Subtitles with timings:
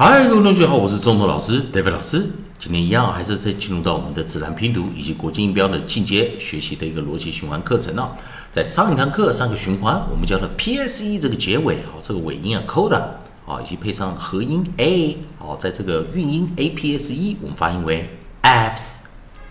[0.00, 2.24] 嗨，各位同学好，我是中头老师 David 老师。
[2.56, 8.16] 今天一样还是在进入到我们的自然拼读以及国际音标的进阶学习的一个逻辑循环课程了。
[8.52, 13.00] 在上一堂课上个循环，我们教的 PSE 这个结尾啊，这个尾音啊 coda
[13.44, 18.08] 啊，以及配上合音 a 哦，在这个韵音 APSE，我们发音为
[18.42, 19.00] abs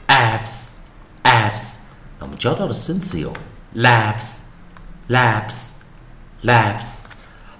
[0.07, 0.69] abs
[1.23, 1.73] abs。
[2.19, 3.33] 那我们教到的生词有
[3.75, 4.43] labs
[5.09, 5.71] labs
[6.41, 7.01] labs。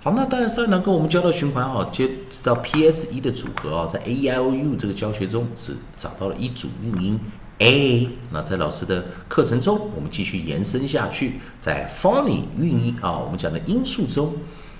[0.08, 7.20] 好，那当然上一堂课我们教到循环啊，接知道 PSE 的组合啊，在 A E I O U 这个教学中是找到了一组韵音
[7.58, 8.08] A。
[8.32, 14.34] 那在老师的课程中，我们继续延伸下去，在 funny 韵音啊，我们讲的音素中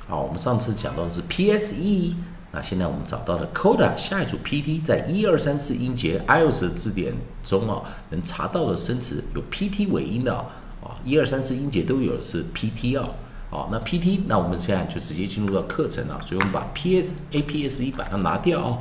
[0.10, 2.14] 啊，我们上次讲到的是 PSE，
[2.54, 7.82] 那现在我们找到了 Coda 下一组 PT，在一二三四音节 IELTS 的字典中啊，
[8.12, 13.10] 能查到的生词有 PT 尾音的啊，一二三四音节都有是 PT 啊。
[13.58, 18.78] 好，那 PT，那我们现在就直接进入到课程了，所以我们把 P S A P S 一把它拿掉哦。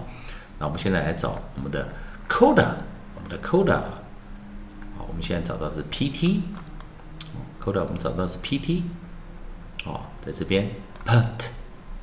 [0.58, 1.88] 那我们现在来找我们的
[2.28, 2.74] Coda，
[3.14, 3.80] 我们的 Coda，
[4.98, 8.82] 好，我们现在找到是 PT，Coda 我们找到是 PT，
[9.86, 10.70] 哦，在这边
[11.06, 11.48] Put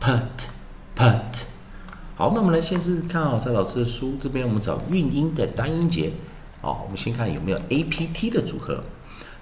[0.01, 0.47] Put
[0.95, 1.43] Put，
[2.15, 6.11] 好，那我们来先试试看哦，在老师的书这边我们找韵音的单音节，
[6.59, 8.83] 好，我们先看有没有 APT 的组合。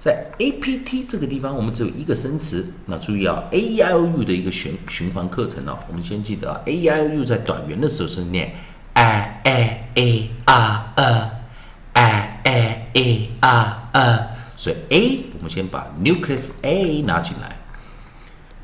[0.02, 2.74] 在 A P T 这个地方，我们只有一个生词。
[2.88, 5.78] 那注意啊，A E I O U 的一个循循环课程哦。
[5.88, 8.52] 我们先记得啊，A E I O U 在短元的时候是念
[8.94, 11.32] A A A R A
[11.94, 17.56] A A A R A，所以 A 我们先把 nucleus A 拿进来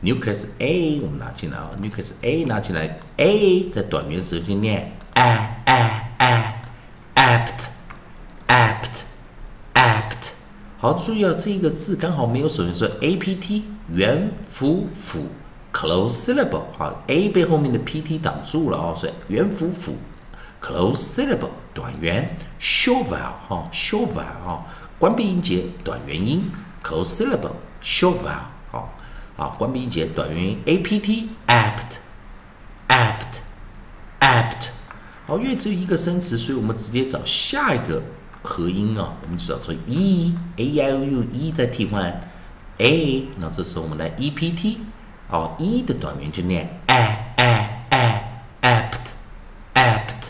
[0.04, 6.54] ，nucleus A 我们拿进来啊，nucleus A 拿进来，A 在短元时候就念 A A A
[7.14, 7.68] apt
[8.48, 9.04] apt
[9.76, 10.32] apt。
[10.88, 15.26] 好，注意啊，这一个字刚好没有首先说 a p t 元辅辅
[15.74, 19.98] close syllable，好，a 被后面的 p t 挡住了啊，所以元辅辅
[20.62, 24.66] close syllable 短元 short vowel 哈 short vowel 哈，
[24.98, 26.50] 关闭音节短元音
[26.82, 27.52] close syllable
[27.84, 28.94] short vowel 好，
[29.36, 31.98] 好，关闭音节短元音 a p t apt
[32.88, 33.42] apt
[34.22, 34.70] apt，
[35.26, 38.02] 好，因为只有一个生词，所以我们直接找下一个。
[38.48, 42.22] 合音啊，我们就找出 e a i o u e 再替换
[42.78, 44.80] a，那这时候我们来 e p t，
[45.30, 48.24] 哦，e 的短元就念 a a a
[48.62, 49.12] apt
[49.74, 50.30] apt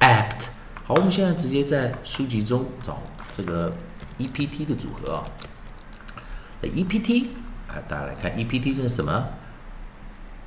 [0.00, 0.48] apt。
[0.84, 3.74] 好，我们现在直接在书籍中找这个
[4.18, 5.24] e p t 的组合啊。
[6.60, 7.30] e p t
[7.66, 9.26] 啊，大家来看 e p t 是什么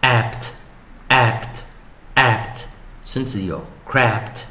[0.01, 0.49] ？apt
[1.09, 1.63] apt
[2.13, 2.65] apt，
[3.01, 4.43] 甚至有 crapped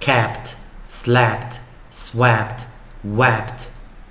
[0.00, 0.54] capped
[0.88, 1.58] slapped。
[1.94, 2.64] Swept,
[3.06, 3.68] wept，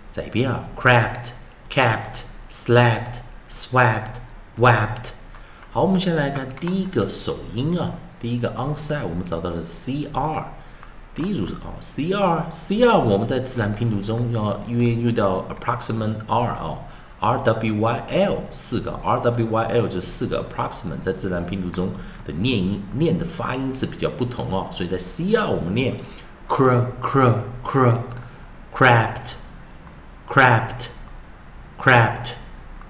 [0.09, 1.31] 再一遍啊，crapped,
[1.69, 3.15] capped, slapped,
[3.49, 4.21] swept,
[4.57, 5.09] wept。
[5.69, 10.43] 好，我们先来看第一个首音啊，第一个 onset，我们找到的是 cr，
[11.13, 16.77] 第一组是哦，cr，cr，我们在自然拼读中要因为遇到 approximate r 啊
[17.19, 21.89] ，r w y l 四个，r w y l 这四个 approximate 在自然拼读中
[22.25, 25.93] 的念音念的发音是比较不同哦，所以在 cr 我们念。
[26.52, 27.98] cr cr cr
[28.74, 29.34] crapped
[30.28, 30.88] crapped
[31.78, 32.32] crapped，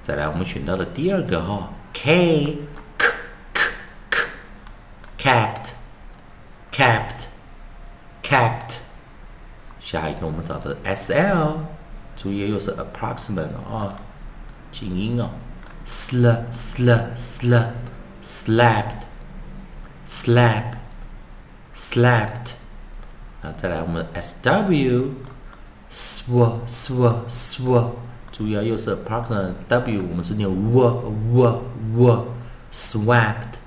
[0.00, 2.59] 再来我们选到的第二个哈，k
[2.97, 3.09] k
[3.53, 3.71] k
[4.10, 4.21] k
[5.19, 5.71] capped
[6.72, 7.26] capped
[8.22, 8.76] capped，
[9.81, 11.59] 下一个我们找的 sl，
[12.16, 13.97] 注意又是 approximate 啊，
[14.71, 15.31] 静音哦，
[15.87, 17.66] sl sl sl
[18.22, 19.03] slapped
[20.06, 20.75] slap
[21.75, 22.53] slapped。
[23.44, 25.12] 啊，再来我们 S W，sw
[26.66, 27.90] sw sw，
[28.31, 30.80] 注意啊，又是 approximate W，我们是念 w
[31.34, 31.62] w
[31.94, 33.59] w，swept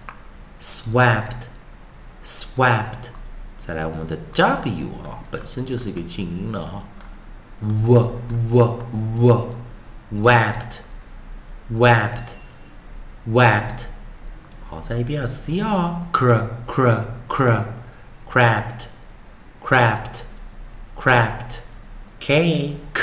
[0.58, 1.42] swept
[2.24, 3.10] swept，
[3.58, 6.82] 再来我们的 W 啊，本身就是一个静音了哈
[7.60, 8.12] ，w
[8.50, 8.78] w
[9.20, 10.80] w，wept
[11.70, 12.22] wept
[13.28, 13.80] wept，
[14.70, 17.64] 好，再一遍啊，C R cr cr cr
[18.26, 18.86] crapped。
[19.66, 20.22] Crapped,
[20.96, 21.58] crapped,
[22.20, 23.02] k, k,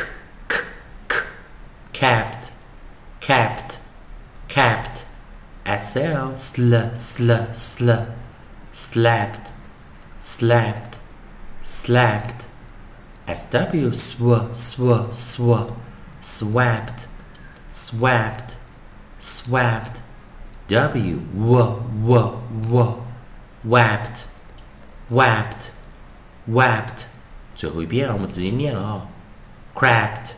[1.10, 1.18] k,
[1.92, 2.52] capped,
[3.20, 3.80] capped,
[4.48, 5.04] capped,
[5.78, 7.92] sl, sl, sl, sl,
[8.72, 9.52] slapped,
[10.22, 11.00] slapped,
[11.62, 12.46] slapped,
[13.28, 15.68] sw, sw, sw, sw,
[16.22, 17.08] swapped,
[17.70, 18.56] swapped,
[19.20, 20.02] swapped,
[20.70, 23.04] w, w, w, w,
[23.66, 24.26] wapped,
[25.10, 25.72] wapped.
[26.50, 27.06] wept，
[27.56, 29.08] 最后一遍我们直接念了啊
[29.74, 30.32] ，crapped,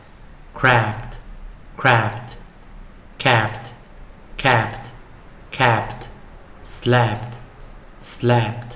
[0.55, 1.13] crapped,
[1.77, 2.35] crapped,
[3.19, 3.71] capped,
[4.37, 4.87] capped,
[5.51, 6.07] capped,
[6.63, 7.37] slapped,
[8.01, 8.75] slapped,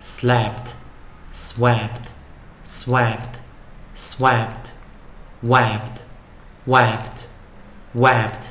[0.00, 0.74] slept,
[1.32, 2.10] swept,
[2.64, 3.40] swept,
[3.94, 4.72] swept,
[5.42, 6.00] wept,
[6.66, 7.26] wept,
[7.94, 8.48] wept。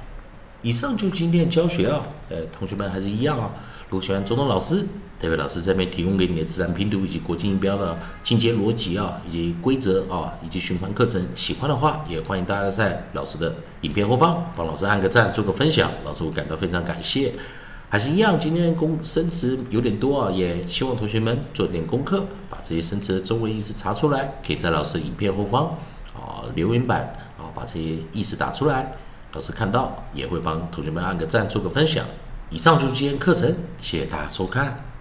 [0.62, 3.52] 以上就今天的教学啊，呃，同学们还是一样啊。
[3.94, 4.84] 如果喜欢中东老师，
[5.20, 17.34] 代表老师这边提供给你的自然拼读以及国际音标的进阶逻辑啊，以及规则啊，以及循环课程，喜欢的话也欢迎大家在老师的影片后方帮老师按个赞，做个分享，老师会感到非常感谢。
[17.88, 25.66] 还是一样，今天功生词有点多啊，也希望同学们做点功课，把这些生词的中文意思查出来，可以在老师影片后方
[26.16, 28.92] 啊留言板啊把这些意思打出来。
[29.34, 32.04] 老师看到也会帮同学们按个赞，做个分享。
[32.54, 34.93] 以上就是今天课程，谢谢大家收看。